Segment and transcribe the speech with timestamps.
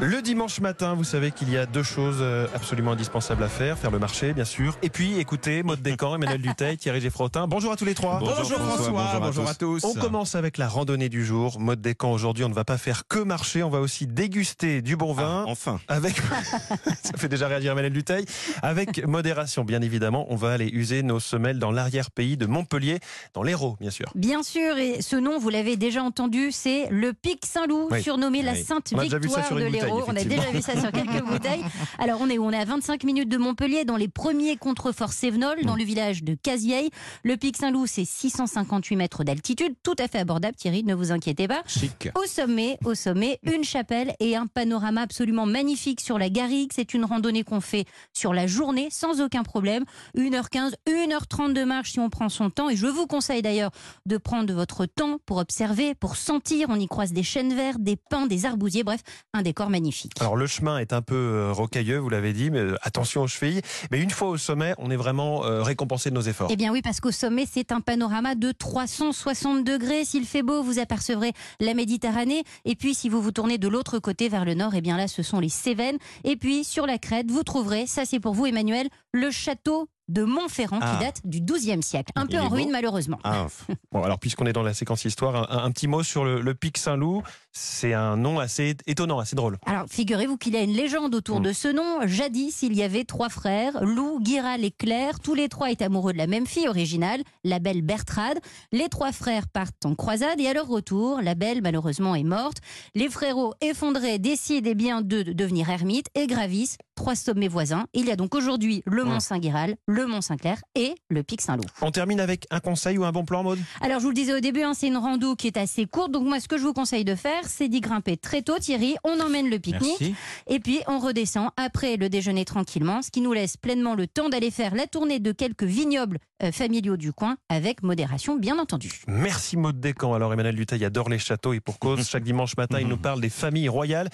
[0.00, 3.76] Le dimanche matin, vous savez qu'il y a deux choses euh, absolument indispensables à faire.
[3.76, 4.76] Faire le marché, bien sûr.
[4.80, 7.48] Et puis, écoutez, Maude Descamps, Emmanuel Duteil, Thierry Geffrotin.
[7.48, 8.20] Bonjour à tous les trois.
[8.20, 9.82] Bonjour, François, bonjour, à, tous.
[9.84, 11.58] On commence avec la randonnée du jour.
[11.58, 14.94] Maude Descamps, aujourd'hui, on ne va pas faire que marcher, on va aussi déguster du
[14.94, 15.44] bon vin.
[15.46, 15.80] Ah, enfin.
[15.88, 16.14] Avec,
[17.02, 18.24] ça fait déjà réagir Emmanuel Duteil.
[18.62, 23.00] Avec modération, bien évidemment, on va aller user nos semelles dans l'arrière-pays de Montpellier,
[23.34, 24.12] dans l'Hérault, bien sûr.
[24.14, 28.00] Bien sûr, et ce nom, vous l'avez déjà entendu, c'est le Pic Saint-Loup, Oui.
[28.00, 28.62] surnommé la Oui.
[28.62, 30.78] Sainte On a déjà vu ça Victoire sur de une On a déjà vu ça
[30.80, 31.62] sur quelques bouteilles.
[31.98, 32.44] Alors, on est où?
[32.44, 35.66] On est à 25 minutes de Montpellier, dans les premiers contreforts Sévenol, Mm.
[35.66, 36.90] dans le village de Cazieille.
[37.22, 41.48] Le Pic Saint-Loup, c'est 658 mètres d'altitude, tout à fait abordable, Thierry, ne vous inquiétez
[41.48, 41.62] pas.
[41.66, 42.08] Chic.
[42.14, 46.70] Au sommet, au sommet, une chapelle et un panorama absolument magnifique sur la Garrigue.
[46.74, 49.84] C'est une randonnée qu'on fait sur la journée sans aucun problème.
[50.16, 52.68] 1h15, 1h30 de marche si on prend son temps.
[52.68, 53.70] Et je vous conseille d'ailleurs
[54.06, 56.66] de prendre votre temps pour observer, pour sentir.
[56.70, 58.84] On y croise des chênes verts, des pins, des arbousiers.
[58.84, 59.00] Bref,
[59.34, 59.77] un décor magnifique.
[60.20, 63.26] Alors le chemin est un peu euh, rocailleux, vous l'avez dit, mais euh, attention aux
[63.26, 63.62] chevilles.
[63.90, 66.48] Mais une fois au sommet, on est vraiment euh, récompensé de nos efforts.
[66.50, 70.04] Eh bien oui, parce qu'au sommet, c'est un panorama de 360 degrés.
[70.04, 72.44] S'il fait beau, vous apercevrez la Méditerranée.
[72.64, 75.08] Et puis, si vous vous tournez de l'autre côté vers le nord, eh bien là,
[75.08, 75.98] ce sont les Cévennes.
[76.24, 80.24] Et puis, sur la crête, vous trouverez, ça c'est pour vous Emmanuel, le château de
[80.24, 80.96] Montferrand Ah.
[80.98, 82.12] qui date du XIIe siècle.
[82.16, 82.54] Un Il peu en beau.
[82.56, 83.18] ruine malheureusement.
[83.24, 83.46] Ah,
[83.92, 86.54] Bon, alors puisqu'on est dans la séquence histoire, un, un petit mot sur le, le
[86.54, 87.22] pic Saint-Loup.
[87.52, 89.58] C'est un nom assez étonnant, assez drôle.
[89.66, 91.44] Alors, figurez-vous qu'il y a une légende autour Mm.
[91.44, 92.06] de ce nom.
[92.06, 95.18] Jadis, il y avait trois frères, Lou, Guiral et Claire.
[95.20, 98.38] Tous les trois étaient amoureux de la même fille originale, la belle Bertrade.
[98.72, 102.58] Les trois frères partent en croisade et à leur retour, la belle, malheureusement, est morte.
[102.94, 107.86] Les frérots, effondrés, décident eh bien, de devenir ermites et gravissent trois sommets voisins.
[107.94, 109.20] Il y a donc aujourd'hui le Mont.
[109.20, 111.62] Saint-Guiral, le Mont Saint-Clair et le Pic Saint-Loup.
[111.80, 114.34] On termine avec un conseil ou un bon plan, mode Alors, je vous le disais
[114.34, 116.10] au début, hein, c'est une rando qui est assez courte.
[116.10, 118.96] Donc, moi, ce que je vous conseille de faire, c'est d'y grimper très tôt, Thierry.
[119.04, 120.12] On emmène le pique-nique.
[120.48, 124.28] Et puis on redescend après le déjeuner tranquillement, ce qui nous laisse pleinement le temps
[124.28, 129.02] d'aller faire la tournée de quelques vignobles euh, familiaux du coin, avec modération bien entendu.
[129.06, 130.14] Merci Maud Descamps.
[130.14, 133.20] Alors Emmanuel Duteil adore les châteaux et pour cause, chaque dimanche matin, il nous parle
[133.20, 134.08] des familles royales.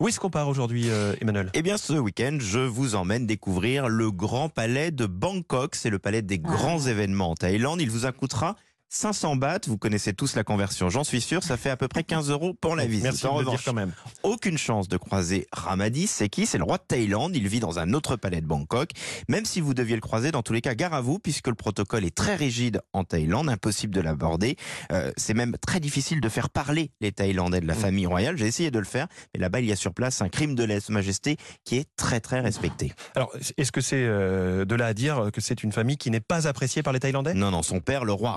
[0.00, 1.50] Où est-ce qu'on part aujourd'hui, euh, Emmanuel?
[1.54, 5.74] Eh bien, ce week-end, je vous emmène découvrir le Grand Palais de Bangkok.
[5.74, 7.80] C'est le palais des grands événements en Thaïlande.
[7.80, 8.56] Il vous en coûtera
[8.90, 9.60] 500 bahts.
[9.66, 11.42] Vous connaissez tous la conversion, j'en suis sûr.
[11.42, 13.04] Ça fait à peu près 15 euros pour la visite.
[13.04, 13.92] Merci en de le dire revanche, quand même.
[14.22, 16.06] aucune chance de croiser Ramadi.
[16.06, 16.46] C'est qui?
[16.46, 17.36] C'est le roi de Thaïlande.
[17.36, 18.90] Il vit dans un autre palais de Bangkok.
[19.28, 21.54] Même si vous deviez le croiser, dans tous les cas, gare à vous, puisque le
[21.54, 24.56] protocole est très rigide en Thaïlande, impossible de l'aborder.
[24.92, 27.78] Euh, c'est même très difficile de faire parler les Thaïlandais de la Mm.
[27.78, 28.36] famille royale.
[28.38, 30.64] J'ai essayé de le faire, mais là-bas, il y a sur place un crime de
[30.64, 32.92] lèse-majesté qui est très très respecté.
[33.14, 36.20] Alors, est-ce que c'est euh, de là à dire que c'est une famille qui n'est
[36.20, 37.34] pas appréciée par les Thaïlandais?
[37.34, 38.34] Non, non, son père, le roi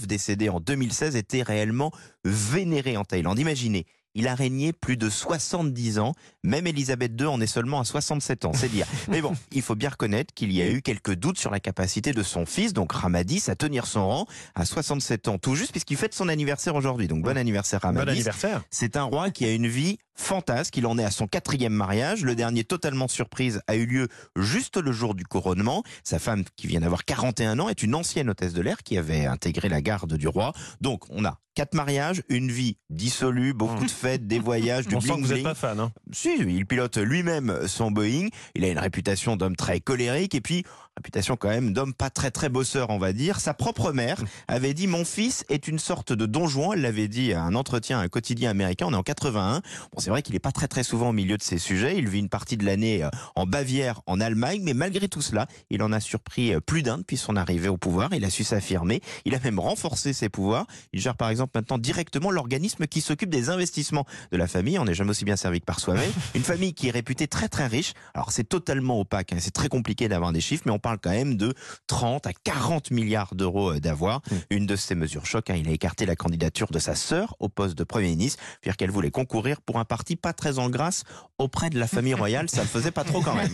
[0.00, 1.92] Décédé en 2016, était réellement
[2.24, 3.38] vénéré en Thaïlande.
[3.38, 6.14] Imaginez, il a régné plus de 70 ans.
[6.42, 8.86] Même Elisabeth II en est seulement à 67 ans, c'est dire.
[9.08, 12.12] Mais bon, il faut bien reconnaître qu'il y a eu quelques doutes sur la capacité
[12.12, 15.96] de son fils, donc Ramadis, à tenir son rang à 67 ans tout juste, puisqu'il
[15.96, 17.08] fête son anniversaire aujourd'hui.
[17.08, 18.10] Donc bon anniversaire Bon Ramadis.
[18.10, 18.62] anniversaire.
[18.70, 20.76] C'est un roi qui a une vie fantasque.
[20.76, 22.24] Il en est à son quatrième mariage.
[22.24, 25.82] Le dernier, totalement surprise, a eu lieu juste le jour du couronnement.
[26.04, 29.26] Sa femme, qui vient d'avoir 41 ans, est une ancienne hôtesse de l'air qui avait
[29.26, 30.52] intégré la garde du roi.
[30.80, 35.00] Donc, on a quatre mariages, une vie dissolue, beaucoup de fêtes, des voyages, du On
[35.00, 35.80] sent que vous n'êtes pas fan.
[35.80, 35.92] Hein.
[36.12, 38.28] Si, il pilote lui-même son Boeing.
[38.54, 40.64] Il a une réputation d'homme très colérique et puis
[40.96, 43.40] réputation quand même d'homme pas très très bosseur, on va dire.
[43.40, 46.42] Sa propre mère avait dit mon fils est une sorte de don.
[46.72, 48.86] Elle l'avait dit à un entretien à un quotidien américain.
[48.88, 49.60] On est en 81.
[49.60, 49.62] Bon,
[49.98, 51.96] c'est vrai qu'il est pas très très souvent au milieu de ces sujets.
[51.96, 55.46] Il vit une partie de l'année euh, en Bavière, en Allemagne, mais malgré tout cela,
[55.70, 58.12] il en a surpris euh, plus d'un depuis son arrivée au pouvoir.
[58.12, 59.00] Il a su s'affirmer.
[59.24, 60.66] Il a même renforcé ses pouvoirs.
[60.92, 64.78] Il gère par exemple maintenant directement l'organisme qui s'occupe des investissements de la famille.
[64.78, 66.10] On n'est jamais aussi bien servi que par soi-même.
[66.34, 67.92] Une famille qui est réputée très très riche.
[68.14, 69.38] Alors c'est totalement opaque, hein.
[69.38, 71.54] c'est très compliqué d'avoir des chiffres, mais on parle quand même de
[71.86, 74.20] 30 à 40 milliards d'euros euh, d'avoir.
[74.30, 74.34] Mm.
[74.50, 77.48] Une de ces mesures choc, hein, il a écarté la candidature de sa sœur au
[77.48, 81.04] poste de Premier ministre, dire qu'elle voulait concourir pour un parti pas très en grâce
[81.38, 82.50] auprès de la famille royale.
[82.50, 83.50] Ça le faisait pas trop quand même.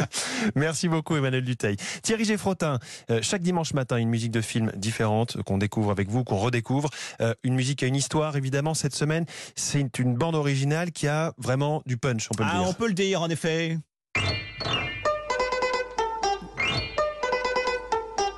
[0.56, 1.76] Merci beaucoup Emmanuel Duteil.
[2.02, 2.78] Thierry Geffrotin,
[3.10, 6.88] euh, chaque dimanche matin, une musique de film différente qu'on découvre avec vous, qu'on redécouvre.
[7.20, 9.24] Euh, une musique qui a une histoire, évidemment, cette semaine.
[9.56, 12.68] C'est une bande originale qui a vraiment du punch, on peut le Ah, dire.
[12.68, 13.78] on peut le dire, en effet.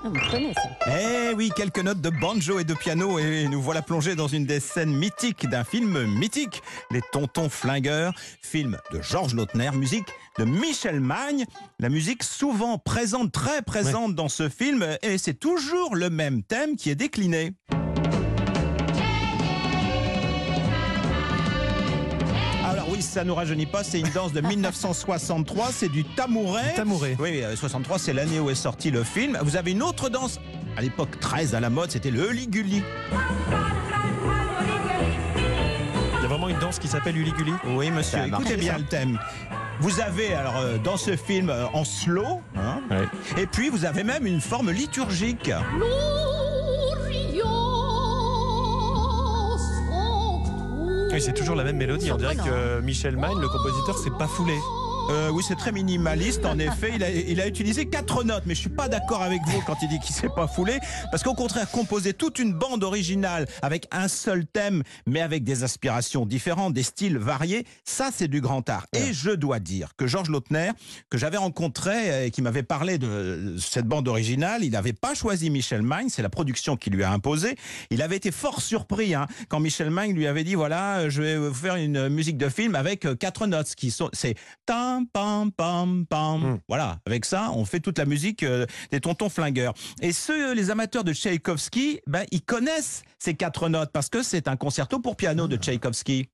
[0.06, 0.60] Ah, vous connaissez.
[0.86, 4.44] Eh oui, quelques notes de banjo et de piano et nous voilà plongés dans une
[4.44, 8.12] des scènes mythiques d'un film mythique, Les Tontons Flingueurs,
[8.42, 10.08] film de Georges Lautner, musique
[10.38, 11.46] de Michel Magne.
[11.80, 16.76] La musique souvent présente, très présente dans ce film et c'est toujours le même thème
[16.76, 17.54] qui est décliné.
[23.14, 26.74] Ça nous rajeunit pas, c'est une danse de 1963, c'est du tamouret.
[26.74, 27.16] Tamouret.
[27.20, 29.38] Oui, euh, 63, c'est l'année où est sorti le film.
[29.42, 30.40] Vous avez une autre danse,
[30.76, 32.82] à l'époque très à la mode, c'était le Liguli.
[36.16, 37.52] Il y a vraiment une danse qui s'appelle Uli Guli.
[37.76, 38.78] Oui, monsieur, Ça écoutez bien ça.
[38.78, 39.18] le thème.
[39.80, 43.42] Vous avez alors euh, dans ce film euh, en slow, hein, Ouais.
[43.42, 45.50] et puis vous avez même une forme liturgique.
[45.78, 45.86] Oui,
[51.20, 52.10] c'est toujours la même mélodie.
[52.12, 54.54] On dirait que Michel Magne, le compositeur, s'est pas foulé.
[55.10, 56.92] Euh, oui, c'est très minimaliste en effet.
[56.94, 59.76] Il a, il a utilisé quatre notes, mais je suis pas d'accord avec vous quand
[59.82, 60.78] il dit qu'il s'est pas foulé,
[61.10, 65.62] parce qu'au contraire, composer toute une bande originale avec un seul thème, mais avec des
[65.62, 68.86] aspirations différentes, des styles variés, ça c'est du grand art.
[68.94, 70.70] Et je dois dire que Georges Lautner,
[71.10, 75.14] que j'avais rencontré euh, et qui m'avait parlé de cette bande originale, il n'avait pas
[75.14, 77.56] choisi Michel Magne, c'est la production qui lui a imposé.
[77.90, 81.20] Il avait été fort surpris hein, quand Michel Magne lui avait dit voilà, euh, je
[81.20, 84.34] vais vous faire une musique de film avec euh, quatre notes, qui sont c'est
[85.12, 86.40] pam pam pam.
[86.40, 86.60] Mm.
[86.68, 89.74] Voilà, avec ça, on fait toute la musique euh, des tontons flingueurs.
[90.00, 94.48] Et ceux les amateurs de Tchaïkovski, ben ils connaissent ces quatre notes parce que c'est
[94.48, 96.28] un concerto pour piano de Tchaïkovski.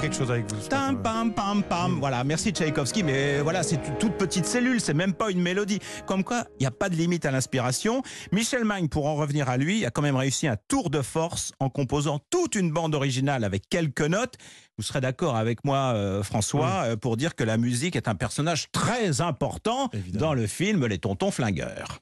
[0.00, 0.68] Quelque chose avec vous.
[0.68, 1.98] Tam, pam, pam, pam.
[2.00, 5.78] Voilà, merci Tchaïkovski, mais voilà, c'est une toute petite cellule, c'est même pas une mélodie.
[6.06, 8.02] Comme quoi, il n'y a pas de limite à l'inspiration.
[8.32, 11.52] Michel Magne, pour en revenir à lui, a quand même réussi un tour de force
[11.60, 14.34] en composant toute une bande originale avec quelques notes.
[14.78, 18.14] Vous serez d'accord avec moi, euh, François, euh, pour dire que la musique est un
[18.14, 20.26] personnage très important Évidemment.
[20.26, 22.00] dans le film Les Tontons Flingueurs.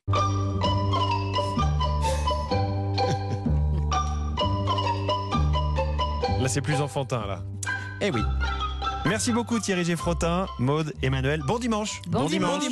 [6.40, 7.42] Là, c'est plus enfantin, là.
[8.00, 8.22] Eh oui.
[9.06, 11.40] Merci beaucoup Thierry Geffrotin, Maude, Emmanuel.
[11.46, 12.02] Bon dimanche.
[12.06, 12.62] Bon Bon dimanche.